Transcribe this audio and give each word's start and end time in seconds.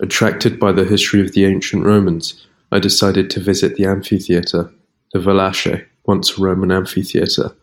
Attracted 0.00 0.60
by 0.60 0.72
the 0.72 0.84
history 0.84 1.22
of 1.22 1.32
the 1.32 1.46
ancient 1.46 1.84
Romans, 1.84 2.46
I 2.70 2.78
decided 2.78 3.30
to 3.30 3.40
visit 3.40 3.76
the 3.76 3.86
amphitheatre, 3.86 4.70
the 5.12 5.18
Valache, 5.18 5.86
once 6.04 6.36
a 6.36 6.42
Roman 6.42 6.70
amphitheatre. 6.70 7.56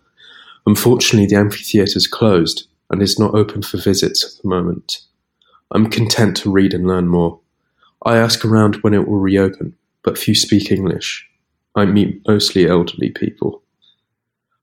Unfortunately, 0.65 1.27
the 1.27 1.35
amphitheatre 1.35 1.97
is 1.97 2.07
closed 2.07 2.67
and 2.89 3.01
is 3.01 3.19
not 3.19 3.35
open 3.35 3.61
for 3.61 3.77
visits 3.77 4.23
at 4.23 4.41
the 4.41 4.49
moment. 4.49 4.99
I'm 5.71 5.89
content 5.89 6.37
to 6.37 6.51
read 6.51 6.73
and 6.73 6.87
learn 6.87 7.07
more. 7.07 7.39
I 8.03 8.17
ask 8.17 8.43
around 8.43 8.77
when 8.77 8.93
it 8.93 9.07
will 9.07 9.19
reopen, 9.19 9.75
but 10.03 10.17
few 10.17 10.35
speak 10.35 10.71
English. 10.71 11.27
I 11.75 11.85
meet 11.85 12.21
mostly 12.27 12.67
elderly 12.67 13.11
people. 13.11 13.61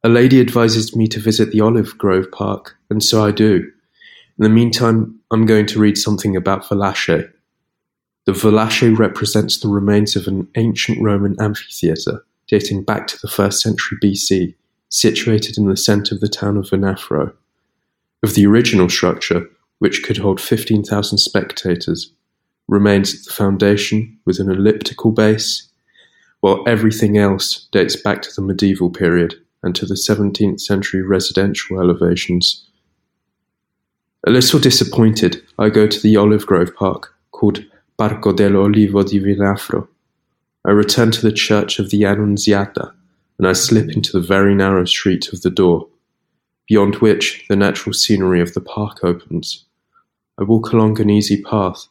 A 0.02 0.09
lady 0.09 0.41
advises 0.41 0.96
me 0.96 1.07
to 1.09 1.21
visit 1.21 1.52
the 1.52 1.61
Olive 1.61 1.96
Grove 1.98 2.30
Park, 2.32 2.77
and 2.89 3.02
so 3.02 3.25
I 3.25 3.30
do. 3.30 3.71
In 4.39 4.45
the 4.45 4.48
meantime, 4.48 5.21
I'm 5.30 5.46
going 5.46 5.66
to 5.66 5.79
read 5.79 5.98
something 5.98 6.34
about 6.34 6.64
Valache, 6.64 7.30
the 8.27 8.32
Valache 8.32 8.96
represents 8.96 9.59
the 9.59 9.69
remains 9.69 10.15
of 10.16 10.27
an 10.27 10.48
ancient 10.56 11.02
Roman 11.02 11.37
amphitheatre 11.41 12.24
dating 12.51 12.83
back 12.83 13.06
to 13.06 13.19
the 13.23 13.28
first 13.28 13.62
century 13.62 13.97
BC, 14.02 14.55
situated 14.88 15.56
in 15.56 15.69
the 15.69 15.77
centre 15.77 16.16
of 16.16 16.20
the 16.20 16.28
town 16.28 16.56
of 16.56 16.66
Venafro. 16.66 17.33
Of 18.25 18.34
the 18.34 18.45
original 18.45 18.88
structure, 18.88 19.48
which 19.78 20.02
could 20.02 20.19
hold 20.19 20.41
15,000 20.41 21.19
spectators, 21.19 22.12
remains 22.66 23.25
the 23.25 23.33
foundation 23.33 24.19
with 24.25 24.41
an 24.41 24.50
elliptical 24.50 25.12
base, 25.12 25.69
while 26.41 26.64
everything 26.66 27.16
else 27.16 27.69
dates 27.70 27.95
back 27.97 28.20
to 28.23 28.30
the 28.34 28.42
medieval 28.42 28.91
period 28.91 29.37
and 29.62 29.75
to 29.77 29.87
the 29.87 29.95
17th 29.95 30.61
century 30.61 31.02
residential 31.02 31.80
elevations. 31.80 32.66
A 34.27 34.30
little 34.30 34.59
disappointed, 34.59 35.42
I 35.59 35.69
go 35.69 35.87
to 35.87 36.00
the 36.00 36.16
olive 36.16 36.47
grove 36.47 36.75
park, 36.75 37.14
called 37.30 37.64
Parco 38.01 38.33
dell'Olivo 38.33 39.03
di 39.03 39.21
Venafro. 39.21 39.87
I 40.65 40.71
return 40.71 41.11
to 41.11 41.21
the 41.21 41.31
church 41.31 41.79
of 41.79 41.91
the 41.91 42.07
Annunziata, 42.07 42.95
and 43.37 43.47
I 43.47 43.53
slip 43.53 43.91
into 43.91 44.11
the 44.12 44.27
very 44.27 44.55
narrow 44.55 44.87
street 44.87 45.31
of 45.34 45.42
the 45.42 45.51
door, 45.51 45.87
beyond 46.67 46.95
which 46.95 47.45
the 47.51 47.57
natural 47.57 47.92
scenery 47.92 48.41
of 48.41 48.55
the 48.55 48.62
park 48.62 49.05
opens. 49.05 49.67
I 50.39 50.45
walk 50.45 50.73
along 50.73 50.98
an 50.98 51.11
easy 51.11 51.42
path, 51.42 51.89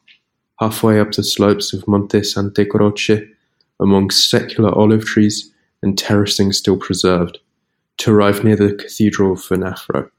halfway 0.60 1.00
up 1.00 1.12
the 1.12 1.24
slopes 1.24 1.74
of 1.74 1.88
Monte 1.88 2.24
Santa 2.24 2.66
Croce, 2.66 3.30
among 3.80 4.10
secular 4.10 4.76
olive 4.76 5.06
trees 5.06 5.54
and 5.84 5.96
terracing 5.96 6.54
still 6.54 6.78
preserved, 6.78 7.38
to 7.98 8.12
arrive 8.12 8.44
near 8.44 8.56
the 8.56 8.74
Cathedral 8.74 9.34
of 9.34 9.42
Venafro. 9.42 10.10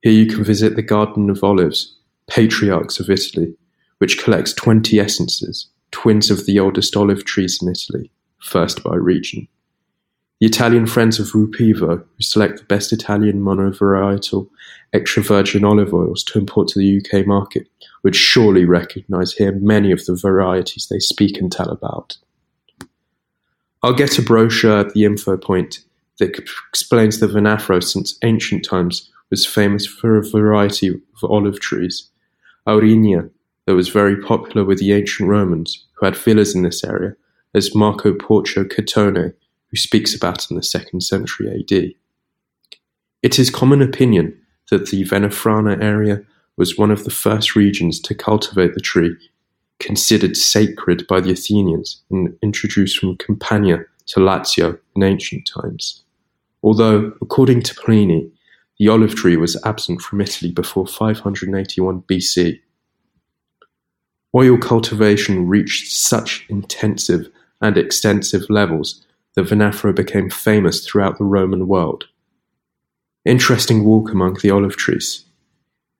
Here 0.00 0.12
you 0.12 0.26
can 0.26 0.42
visit 0.42 0.74
the 0.74 0.82
Garden 0.82 1.30
of 1.30 1.44
Olives, 1.44 1.94
patriarchs 2.26 2.98
of 2.98 3.08
Italy, 3.08 3.54
which 4.02 4.18
collects 4.18 4.52
20 4.54 4.98
essences, 4.98 5.68
twins 5.92 6.28
of 6.28 6.44
the 6.44 6.58
oldest 6.58 6.96
olive 6.96 7.24
trees 7.24 7.60
in 7.62 7.68
Italy, 7.68 8.10
first 8.40 8.82
by 8.82 8.96
region. 8.96 9.46
The 10.40 10.48
Italian 10.48 10.88
friends 10.88 11.20
of 11.20 11.28
Rupivo, 11.28 11.98
who 11.98 12.22
select 12.22 12.58
the 12.58 12.64
best 12.64 12.92
Italian 12.92 13.40
monovarietal 13.40 14.48
extra 14.92 15.22
virgin 15.22 15.64
olive 15.64 15.94
oils 15.94 16.24
to 16.24 16.40
import 16.40 16.66
to 16.70 16.80
the 16.80 16.98
UK 16.98 17.24
market, 17.28 17.68
would 18.02 18.16
surely 18.16 18.64
recognise 18.64 19.34
here 19.34 19.52
many 19.52 19.92
of 19.92 20.04
the 20.06 20.16
varieties 20.16 20.88
they 20.90 20.98
speak 20.98 21.38
and 21.38 21.52
tell 21.52 21.70
about. 21.70 22.16
I'll 23.84 23.94
get 23.94 24.18
a 24.18 24.22
brochure 24.22 24.80
at 24.80 24.94
the 24.94 25.04
info 25.04 25.36
point 25.36 25.78
that 26.18 26.36
explains 26.70 27.20
that 27.20 27.30
Venafro 27.30 27.80
since 27.80 28.18
ancient 28.24 28.64
times 28.64 29.12
was 29.30 29.46
famous 29.46 29.86
for 29.86 30.16
a 30.16 30.28
variety 30.28 30.88
of 30.88 31.30
olive 31.30 31.60
trees. 31.60 32.10
Aurinia, 32.66 33.30
that 33.66 33.74
was 33.74 33.88
very 33.88 34.20
popular 34.20 34.64
with 34.64 34.78
the 34.78 34.92
ancient 34.92 35.28
Romans, 35.28 35.86
who 35.94 36.06
had 36.06 36.16
villas 36.16 36.54
in 36.54 36.62
this 36.62 36.82
area, 36.84 37.14
as 37.54 37.74
Marco 37.74 38.12
Porcio 38.12 38.64
Catone, 38.64 39.34
who 39.70 39.76
speaks 39.76 40.14
about 40.14 40.50
in 40.50 40.56
the 40.56 40.62
second 40.62 41.02
century 41.02 41.48
AD. 41.48 41.94
It 43.22 43.38
is 43.38 43.50
common 43.50 43.80
opinion 43.82 44.38
that 44.70 44.90
the 44.90 45.04
Venafrana 45.04 45.82
area 45.82 46.22
was 46.56 46.76
one 46.76 46.90
of 46.90 47.04
the 47.04 47.10
first 47.10 47.54
regions 47.54 48.00
to 48.00 48.14
cultivate 48.14 48.74
the 48.74 48.80
tree, 48.80 49.16
considered 49.78 50.36
sacred 50.36 51.06
by 51.06 51.20
the 51.20 51.32
Athenians 51.32 52.02
and 52.10 52.36
introduced 52.42 52.98
from 52.98 53.16
Campania 53.16 53.84
to 54.06 54.20
Lazio 54.20 54.78
in 54.96 55.02
ancient 55.02 55.48
times. 55.60 56.04
Although, 56.62 57.12
according 57.20 57.62
to 57.62 57.74
Pliny, 57.74 58.30
the 58.78 58.88
olive 58.88 59.14
tree 59.14 59.36
was 59.36 59.60
absent 59.64 60.00
from 60.00 60.20
Italy 60.20 60.50
before 60.50 60.86
581 60.86 62.02
BC, 62.02 62.60
Oil 64.34 64.56
cultivation 64.56 65.46
reached 65.46 65.92
such 65.92 66.46
intensive 66.48 67.28
and 67.60 67.76
extensive 67.76 68.48
levels 68.48 69.04
that 69.34 69.46
Venafro 69.46 69.94
became 69.94 70.30
famous 70.30 70.86
throughout 70.86 71.18
the 71.18 71.24
Roman 71.24 71.68
world. 71.68 72.04
Interesting 73.24 73.84
walk 73.84 74.10
among 74.10 74.34
the 74.34 74.50
olive 74.50 74.76
trees. 74.76 75.24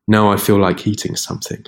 Now 0.08 0.32
I 0.32 0.36
feel 0.36 0.58
like 0.58 0.86
eating 0.86 1.14
something. 1.14 1.64